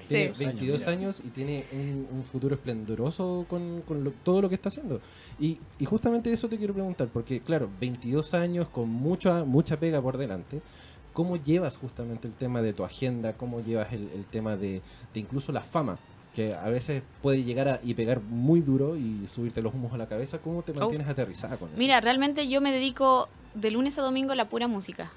[0.07, 3.83] tiene 22 años y tiene un, futuro esplendoroso con,
[4.23, 5.01] todo lo que está haciendo.
[5.39, 10.17] Y, justamente eso te quiero preguntar, porque claro, 22 años con mucha, mucha pega por
[10.17, 10.61] delante.
[11.13, 13.33] ¿Cómo llevas justamente el tema de tu agenda?
[13.33, 14.81] ¿Cómo llevas el, tema de,
[15.13, 15.99] de incluso la fama?
[16.33, 19.97] Que a veces puede llegar a, y pegar muy duro y subirte los humos a
[19.97, 20.39] la cabeza.
[20.39, 20.75] ¿Cómo te oh.
[20.75, 21.77] mantienes aterrizada con eso?
[21.77, 25.11] Mira, realmente yo me dedico de lunes a domingo a la pura música.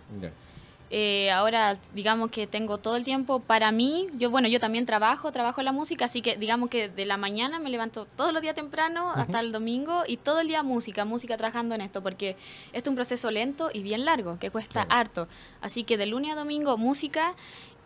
[0.89, 4.07] Eh, ahora, digamos que tengo todo el tiempo para mí.
[4.19, 7.17] Yo, bueno, yo también trabajo, trabajo en la música, así que digamos que de la
[7.17, 11.05] mañana me levanto todos los días temprano hasta el domingo y todo el día música,
[11.05, 12.37] música trabajando en esto, porque
[12.73, 15.27] esto es un proceso lento y bien largo, que cuesta harto.
[15.61, 17.35] Así que de lunes a domingo música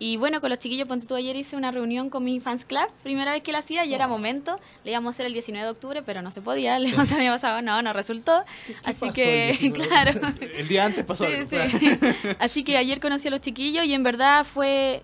[0.02, 2.88] y bueno, con los chiquillos, ponte tú ayer hice una reunión con mi fans club,
[3.02, 4.58] primera vez que la hacía y era momento.
[4.82, 7.14] Le íbamos a hacer el 19 de octubre, pero no se podía, le íbamos a
[7.14, 8.42] hacer pasado, no, no resultó.
[8.82, 10.18] Así que, claro.
[10.40, 11.26] El día antes pasó.
[11.26, 11.90] Sí, sí.
[12.38, 15.02] Así que ayer conocí a los chiquillos y en verdad fue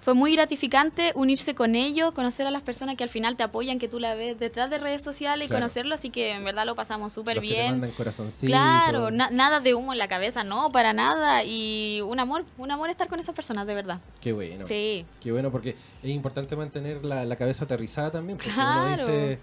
[0.00, 3.78] fue muy gratificante unirse con ellos, conocer a las personas que al final te apoyan,
[3.78, 6.74] que tú la ves detrás de redes sociales y conocerlo, así que en verdad lo
[6.74, 7.92] pasamos súper bien.
[8.40, 11.44] claro, nada de humo en la cabeza, no, para nada.
[11.44, 14.00] Y un amor, un amor estar con esas personas, de verdad.
[14.20, 14.64] Qué bueno.
[14.64, 15.04] Sí.
[15.20, 19.38] Qué bueno, porque es importante mantener la, cabeza aterrizada también, porque uno dice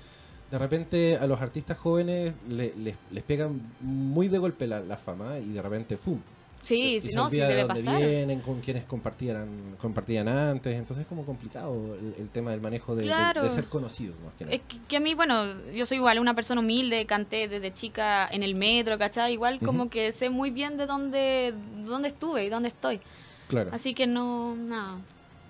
[0.50, 5.40] de repente a los artistas jóvenes les, les pegan muy de golpe la, la, fama
[5.40, 6.20] y de repente ¡fum!
[6.64, 8.02] Sí, sí, no, sí debe de pasar.
[8.02, 13.06] vienen, con quienes compartían, compartían antes, entonces es como complicado el, tema del manejo de,
[13.50, 14.16] ser conocido.
[14.24, 18.28] Más que, que, a mí, bueno, yo soy igual una persona humilde, canté desde chica
[18.32, 19.34] en el metro, ¿cachai?
[19.34, 23.02] Igual como que sé muy bien de dónde, dónde estuve y dónde estoy.
[23.50, 23.70] Claro.
[23.74, 25.00] Así que no, nada.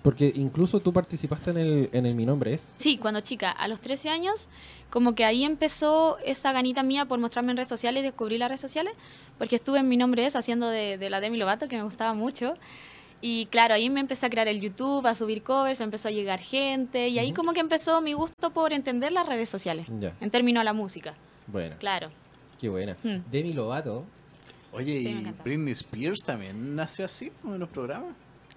[0.04, 2.74] Porque incluso tú participaste en el, en el Mi Nombre Es.
[2.76, 4.50] Sí, cuando chica, a los 13 años,
[4.90, 8.50] como que ahí empezó esa ganita mía por mostrarme en redes sociales y descubrir las
[8.50, 8.92] redes sociales,
[9.38, 12.12] porque estuve en Mi Nombre Es haciendo de, de la Demi Lovato, que me gustaba
[12.12, 12.52] mucho.
[13.22, 16.38] Y claro, ahí me empecé a crear el YouTube, a subir covers, empezó a llegar
[16.38, 19.86] gente, y ahí como que empezó mi gusto por entender las redes sociales,
[20.20, 21.14] en términos a la música.
[21.46, 21.76] Bueno.
[21.78, 22.10] Claro.
[22.60, 22.94] Qué buena.
[23.02, 23.20] Hmm.
[23.30, 24.04] Demi Lovato.
[24.70, 28.14] Oye, y Britney Spears también nació así en los programas.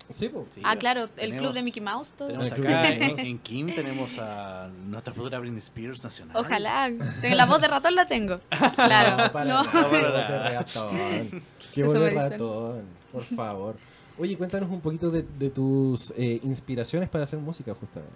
[0.09, 0.31] Sí,
[0.63, 2.11] ah, claro, el club de Mickey Mouse.
[2.11, 2.29] Todo.
[2.29, 6.37] Tenemos acá en, Kim tenemos a nuestra futura Britney Spears nacional.
[6.37, 6.89] Ojalá.
[7.23, 8.39] La voz de ratón la tengo.
[8.75, 9.17] Claro.
[9.27, 9.63] No, para, no.
[9.63, 11.43] ratón.
[11.73, 13.75] Qué voz de ratón, por favor.
[14.19, 18.15] Oye, cuéntanos un poquito de, tus eh, inspiraciones para hacer música, justamente.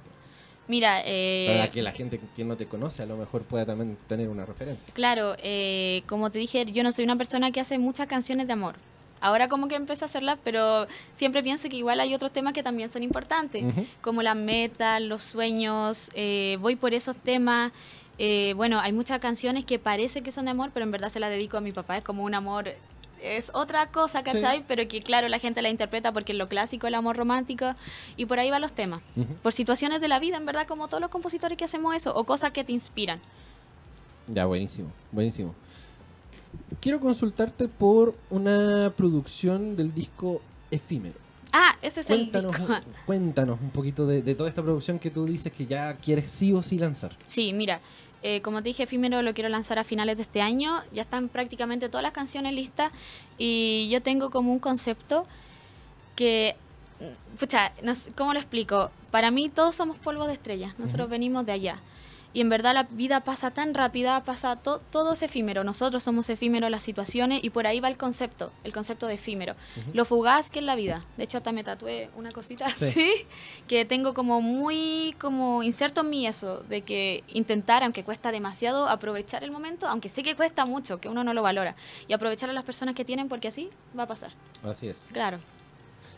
[0.68, 3.98] Mira, eh, para que la gente que no te conoce a lo mejor pueda también
[4.08, 4.94] tener una referencia.
[4.94, 8.54] Claro, eh, como te dije, yo no soy una persona que hace muchas canciones de
[8.54, 8.76] amor.
[9.22, 12.64] Ahora como que empecé a hacerlas, pero siempre pienso que igual hay otros temas que
[12.64, 13.64] también son importantes,
[14.02, 17.72] como las metas, los sueños, eh, voy por esos temas.
[18.18, 21.20] Eh, bueno, hay muchas canciones que parece que son de amor, pero en verdad se
[21.20, 22.74] las dedico a mi papá, es como un amor
[23.22, 24.64] es otra cosa, ¿cachai?
[24.68, 27.76] Pero que claro, la gente la interpreta porque es lo clásico, el amor romántico,
[28.18, 29.02] y por ahí van los temas.
[29.42, 32.24] Por situaciones de la vida, en verdad, como todos los compositores que hacemos eso, o
[32.24, 33.20] cosas que te inspiran.
[34.28, 35.54] Ya, buenísimo, buenísimo.
[36.80, 41.16] Quiero consultarte por una producción del disco Efímero.
[41.54, 42.82] Ah, ese es cuéntanos, el disco.
[43.06, 46.54] cuéntanos un poquito de, de, toda esta producción que tú dices que ya quieres sí
[46.54, 47.16] o sí lanzar.
[47.26, 47.82] Sí, mira,
[48.24, 50.82] eh, como te dije, Efímero lo quiero lanzar a finales de este año.
[50.94, 52.92] Ya están prácticamente todas las canciones listas
[53.38, 55.26] y yo tengo como un concepto
[56.16, 56.56] que,
[57.40, 57.74] pucha,
[58.16, 58.92] ¿cómo lo explico?
[59.10, 61.80] Para mí todos somos polvo de estrellas, nosotros venimos de allá.
[62.34, 65.64] Y en verdad la vida pasa tan rápida, pasa todo es efímero.
[65.64, 69.56] Nosotros somos efímeros las situaciones y por ahí va el concepto, el concepto de efímero.
[69.94, 71.06] Lo fugaz que es la vida.
[71.18, 73.12] De hecho, hasta me tatué una cosita así,
[73.68, 78.88] que tengo como muy como inserto en mí eso, de que intentar, aunque cuesta demasiado,
[78.88, 81.76] aprovechar el momento, aunque sé que cuesta mucho, que uno no lo valora,
[82.08, 84.32] y aprovechar a las personas que tienen porque así va a pasar.
[84.64, 85.10] Así es.
[85.12, 85.40] Claro.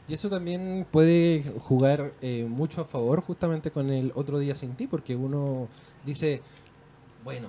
[0.08, 4.76] Y eso también puede jugar eh, mucho a favor justamente con el otro día sin
[4.76, 5.68] ti, porque uno
[6.06, 6.42] dice,
[7.24, 7.48] bueno,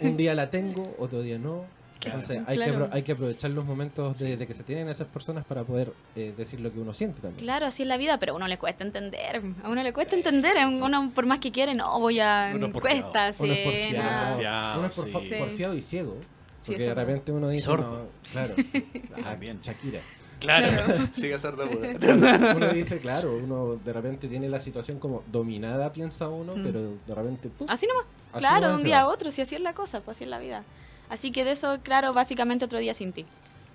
[0.00, 1.64] un día la tengo, otro día no.
[2.04, 5.64] Entonces hay, que, hay que aprovechar los momentos de, que se tienen esas personas para
[5.64, 7.42] poder eh, decir lo que uno siente también.
[7.42, 9.42] Claro, así es la vida, pero a uno le cuesta entender.
[9.64, 10.54] A uno le cuesta entender.
[10.66, 12.52] Uno por más que quiere, no, voy a...
[12.54, 13.42] Uno cuesta, sí.
[13.42, 16.16] Uno es porfiado, uno es porfiado y ciego.
[16.64, 18.54] Porque de repente uno dice, no, claro,
[19.24, 20.00] ah, bien, Shakira.
[20.38, 20.68] Claro,
[21.14, 21.54] sigue ser
[22.56, 26.62] Uno dice, claro, uno de repente tiene la situación como dominada, piensa uno, mm.
[26.62, 27.50] pero de repente.
[27.68, 28.04] así nomás.
[28.38, 30.38] claro, de un día a otro, si así es la cosa, pues así es la
[30.38, 30.64] vida.
[31.08, 33.24] Así que de eso, claro, básicamente otro día sin ti.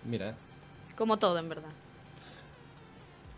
[0.05, 0.35] Mira.
[0.97, 1.69] Como todo, en verdad.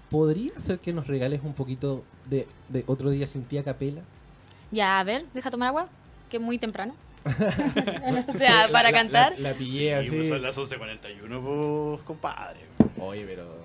[0.10, 4.02] ¿Podría ser que nos regales un poquito de, de otro día sin ti a capela?
[4.72, 5.88] Ya, a ver, deja tomar agua,
[6.30, 6.96] que es muy temprano.
[8.28, 9.34] o sea, para cantar.
[9.40, 10.10] La, pillé así.
[10.10, 12.60] Pues son las 11.41, pues, compadre.
[13.00, 13.60] Oye, pero.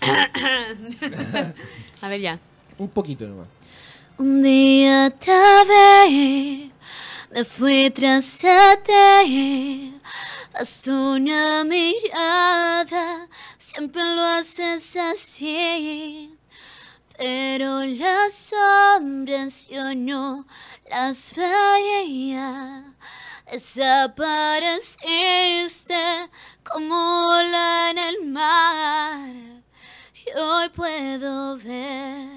[2.00, 2.38] A ver, ya.
[2.78, 3.48] Un poquito nomás.
[4.18, 5.32] Un día te
[6.08, 6.72] vi,
[7.30, 8.38] me fui tras
[8.84, 9.94] ti.
[10.52, 16.36] Bastó una mirada, siempre lo haces así.
[17.16, 20.46] Pero las sombras yo no
[20.90, 22.94] las veía.
[23.50, 26.30] Desapareciste
[26.64, 29.30] como ola en el mar.
[30.24, 32.28] Y hoy puedo ver,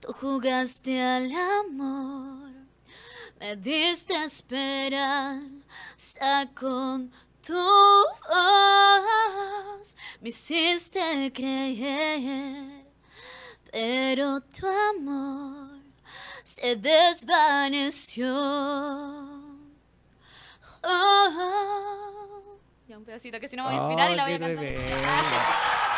[0.00, 2.52] tú jugaste al amor.
[3.40, 5.48] Me diste esperanza
[6.54, 7.10] con
[7.44, 7.54] tu
[8.28, 9.96] voz.
[10.20, 12.77] Me hiciste creer,
[13.72, 15.78] pero tu amor
[16.42, 18.24] se desvaneció.
[22.88, 24.64] Ya un pedacito que si no voy a inspirar y la voy a cantar.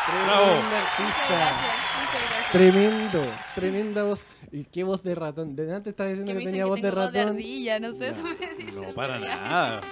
[0.07, 1.53] Tremendo artista.
[2.53, 4.25] Tremendo, tremenda voz.
[4.51, 5.55] ¿Y qué voz de ratón?
[5.55, 7.05] De antes estaba diciendo que, tenía voz de ratón.
[7.05, 8.23] Voz de ardilla, no sé, eso
[8.75, 9.83] No, para nada.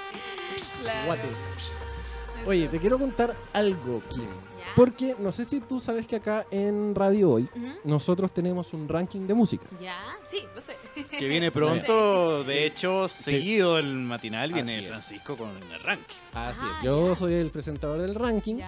[2.47, 4.29] Oye, te quiero contar algo, Kim.
[4.77, 7.49] Porque no sé si tú sabes que acá en Radio Hoy
[7.85, 9.67] nosotros tenemos un ranking de música.
[9.81, 10.77] Ya, sí, lo sé.
[11.11, 16.15] Que viene pronto, de hecho, seguido el matinal viene Francisco con el ranking.
[16.35, 18.61] Así es, ah, yo soy el presentador del ranking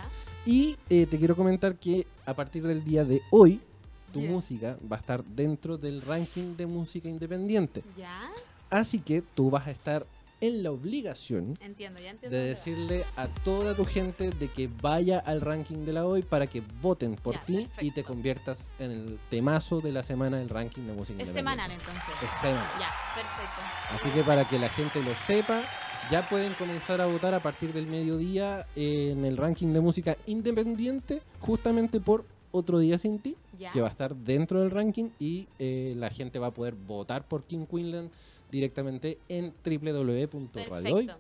[0.47, 3.61] y eh, te quiero comentar que a partir del día de hoy
[4.13, 7.85] tu música va a estar dentro del ranking de música independiente.
[7.97, 8.31] ¿Ya?
[8.69, 10.07] Así que tú vas a estar
[10.41, 15.93] en la obligación de decirle a toda tu gente de que vaya al ranking de
[15.93, 20.03] la hoy para que voten por ti y te conviertas en el temazo de la
[20.03, 21.23] semana del ranking de música.
[21.23, 22.15] Es semanal entonces.
[22.25, 22.67] Es semanal.
[22.79, 23.61] Ya, perfecto.
[23.95, 25.63] Así que para que la gente lo sepa,
[26.11, 31.23] ya pueden comenzar a votar a partir del mediodía en el ranking de música independiente,
[31.39, 33.37] justamente por otro día sin ti,
[33.73, 37.29] que va a estar dentro del ranking y eh, la gente va a poder votar
[37.29, 38.11] por King Queenland
[38.51, 41.11] directamente en www.radiohoy.cl.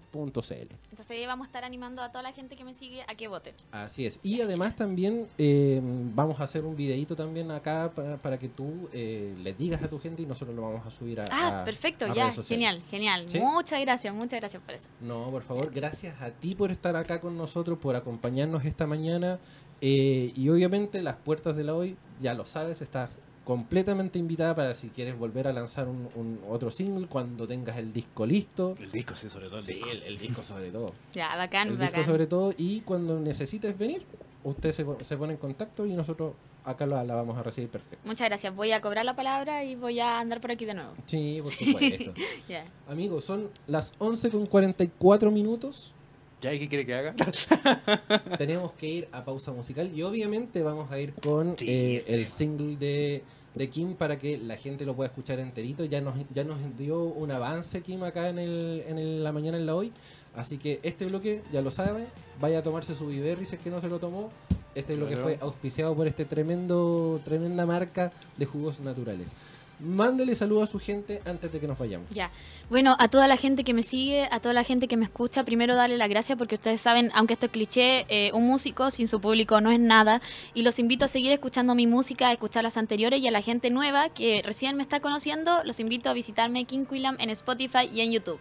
[0.90, 3.29] Entonces ahí vamos a estar animando a toda la gente que me sigue a que
[3.29, 3.55] vote.
[3.73, 4.21] Así es.
[4.23, 9.35] Y además también eh, vamos a hacer un videito también acá para, que tú eh,
[9.43, 11.27] le digas a tu gente y nosotros lo vamos a subir a...
[11.31, 13.27] Ah, perfecto, ya, genial, genial.
[13.35, 14.88] Muchas gracias, muchas gracias por eso.
[15.01, 19.38] No, por favor, gracias a ti por estar acá con nosotros, por acompañarnos esta mañana.
[19.81, 24.74] Eh, y obviamente las puertas de la hoy, ya lo sabes, estás completamente invitada para
[24.74, 28.74] si quieres volver a lanzar un, otro single cuando tengas el disco listo.
[28.78, 29.57] El disco, sí, sobre todo.
[29.57, 29.91] El sí, disco.
[29.91, 30.93] El, disco sobre todo.
[31.14, 32.01] Ya, bacán, el bacán.
[32.01, 34.03] disco sobre todo y cuando necesites venir,
[34.45, 36.34] usted se, se pone en contacto y nosotros
[36.64, 38.07] acá la, la, vamos a recibir perfecto.
[38.07, 38.55] Muchas gracias.
[38.55, 40.93] Voy a cobrar la palabra y voy a andar por aquí de nuevo.
[41.07, 42.12] Sí, por supuesto.
[42.88, 45.95] Amigos, son las 11 con 44 minutos.
[46.41, 47.14] ¿Ya qué quiere que haga?
[48.38, 52.76] Tenemos que ir a pausa musical y obviamente vamos a ir con eh, el single
[52.76, 53.22] de,
[53.55, 55.84] de, Kim para que la gente lo pueda escuchar enterito.
[55.84, 59.66] Ya nos, ya nos dio un avance Kim acá en, el, en la mañana en
[59.66, 59.93] la hoy.
[60.34, 62.07] Así que este bloque, ya lo saben,
[62.41, 64.30] vaya a tomarse su Viverri si es que no se lo tomó.
[64.74, 69.34] Este es lo que fue auspiciado por este tremendo, tremenda marca de jugos naturales.
[69.81, 72.09] Mándele saludos a su gente antes de que nos vayamos.
[72.11, 72.31] Ya.
[72.68, 75.45] Bueno, a toda la gente que me sigue, a toda la gente que me escucha,
[75.45, 79.09] primero darle las gracias porque ustedes saben, aunque esto es cliché, eh, un músico sin
[79.09, 80.20] su público no es nada.
[80.55, 83.43] Y los invito a seguir escuchando mi música, a escuchar las anteriores y a la
[83.43, 87.89] gente nueva que recién me está conociendo, los invito a visitarme King Quillam en Spotify
[87.93, 88.41] y en YouTube.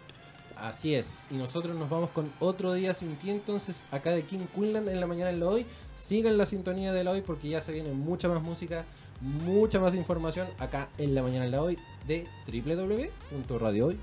[0.62, 1.24] Así es.
[1.32, 5.00] Y nosotros nos vamos con otro día sin ti entonces acá de King Quinlan en
[5.00, 5.66] la mañana en la hoy.
[5.96, 8.86] Sigan la sintonía de la hoy porque ya se viene mucha más música,
[9.22, 14.00] mucha más información acá en la mañana la hoy de www.radiohoy.cl.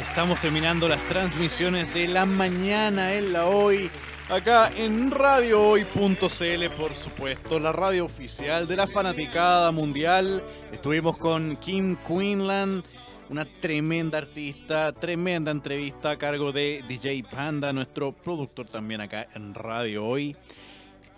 [0.00, 3.90] Estamos terminando las transmisiones de la mañana en la hoy.
[4.28, 10.42] Acá en radiohoy.cl, por supuesto, la radio oficial de la fanaticada mundial.
[10.72, 12.82] Estuvimos con Kim Quinlan
[13.30, 19.54] una tremenda artista, tremenda entrevista a cargo de DJ Panda, nuestro productor también acá en
[19.54, 20.34] Radio Hoy.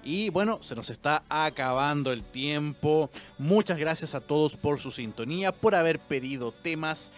[0.02, 3.10] Y bueno, se nos está acabando el tiempo.
[3.38, 7.12] Muchas gracias a todos por su sintonía, por haber pedido temas,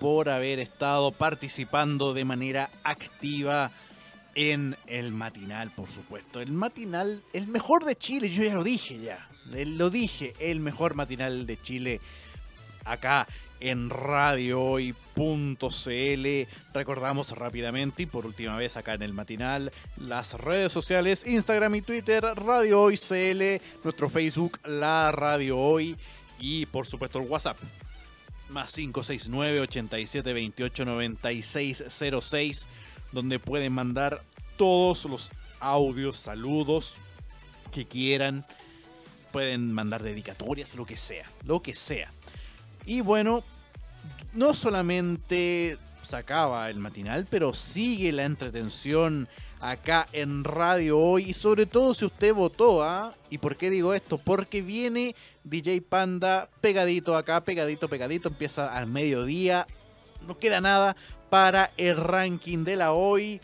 [0.00, 3.70] por haber estado participando de manera activa
[4.34, 6.40] en el matinal, por supuesto.
[6.40, 9.28] El matinal, el mejor de Chile, yo ya lo dije ya.
[9.52, 12.00] Lo dije, el mejor matinal de Chile
[12.84, 13.26] acá
[13.60, 13.90] en
[15.14, 16.48] radiohoy.cl.
[16.74, 21.82] Recordamos rápidamente y por última vez acá en el matinal las redes sociales Instagram y
[21.82, 25.96] Twitter Radio Hoy CL, nuestro Facebook La Radio Hoy
[26.38, 27.56] y por supuesto el WhatsApp
[28.48, 31.84] más 569 87 28 96
[32.20, 32.68] 06
[33.12, 34.22] donde pueden mandar
[34.56, 36.98] todos los audios, saludos
[37.72, 38.44] que quieran.
[39.32, 42.10] Pueden mandar dedicatorias, lo que sea, lo que sea.
[42.84, 43.42] Y bueno,
[44.32, 49.28] no solamente se acaba el matinal, pero sigue la entretención
[49.60, 51.30] acá en Radio Hoy.
[51.30, 53.14] Y sobre todo si usted votó, ¿ah?
[53.30, 54.18] ¿Y por qué digo esto?
[54.18, 58.28] Porque viene DJ Panda pegadito acá, pegadito, pegadito.
[58.28, 59.66] Empieza al mediodía.
[60.26, 60.96] No queda nada
[61.30, 63.40] para el ranking de la hoy.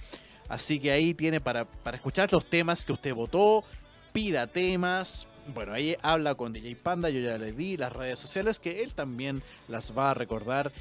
[0.48, 3.64] Así que ahí tiene para, para escuchar los temas que usted votó.
[4.12, 8.58] Pida temas, bueno, ahí habla con DJ Panda, yo ya le di las redes sociales
[8.58, 10.72] que él también las va a recordar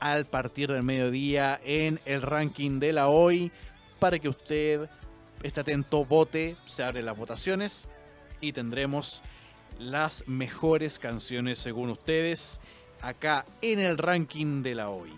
[0.00, 3.50] al partir del mediodía en el ranking de la hoy
[3.98, 4.88] para que usted
[5.42, 7.86] esté atento, vote, se abren las votaciones
[8.40, 9.22] y tendremos
[9.78, 12.60] las mejores canciones según ustedes
[13.00, 15.12] acá en el ranking de la hoy.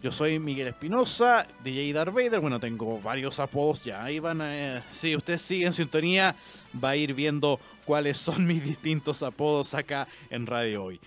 [0.00, 2.38] Yo soy Miguel Espinosa, DJ Darth Vader.
[2.38, 4.04] Bueno, tengo varios apodos ya.
[4.04, 4.84] Ahí van a.
[4.92, 6.36] si usted sigue en sintonía,
[6.82, 11.00] va a ir viendo cuáles son mis distintos apodos acá en Radio Hoy.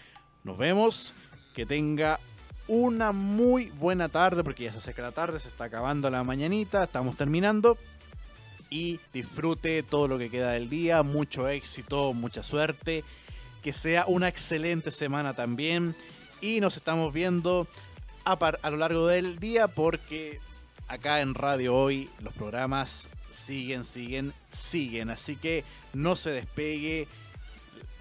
[0.43, 1.13] Nos vemos.
[1.55, 2.19] Que tenga
[2.67, 6.83] una muy buena tarde, porque ya se acerca la tarde, se está acabando la mañanita,
[6.83, 7.77] estamos terminando.
[8.69, 11.01] Y disfrute todo lo que queda del día.
[11.01, 13.05] Mucho éxito, mucha suerte.
[13.63, 15.95] Que sea una excelente semana también.
[16.41, 17.67] Y nos estamos viendo
[18.25, 20.39] a, lo largo del día porque
[20.87, 25.09] acá en Radio Hoy los programas siguen, siguen, siguen.
[25.09, 25.63] Así que
[25.93, 27.07] no se despegue.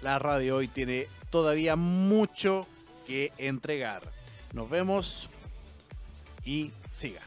[0.01, 2.67] La Radio Hoy tiene todavía mucho
[3.07, 4.01] que entregar.
[4.53, 5.29] Nos vemos
[6.43, 7.21] y siga.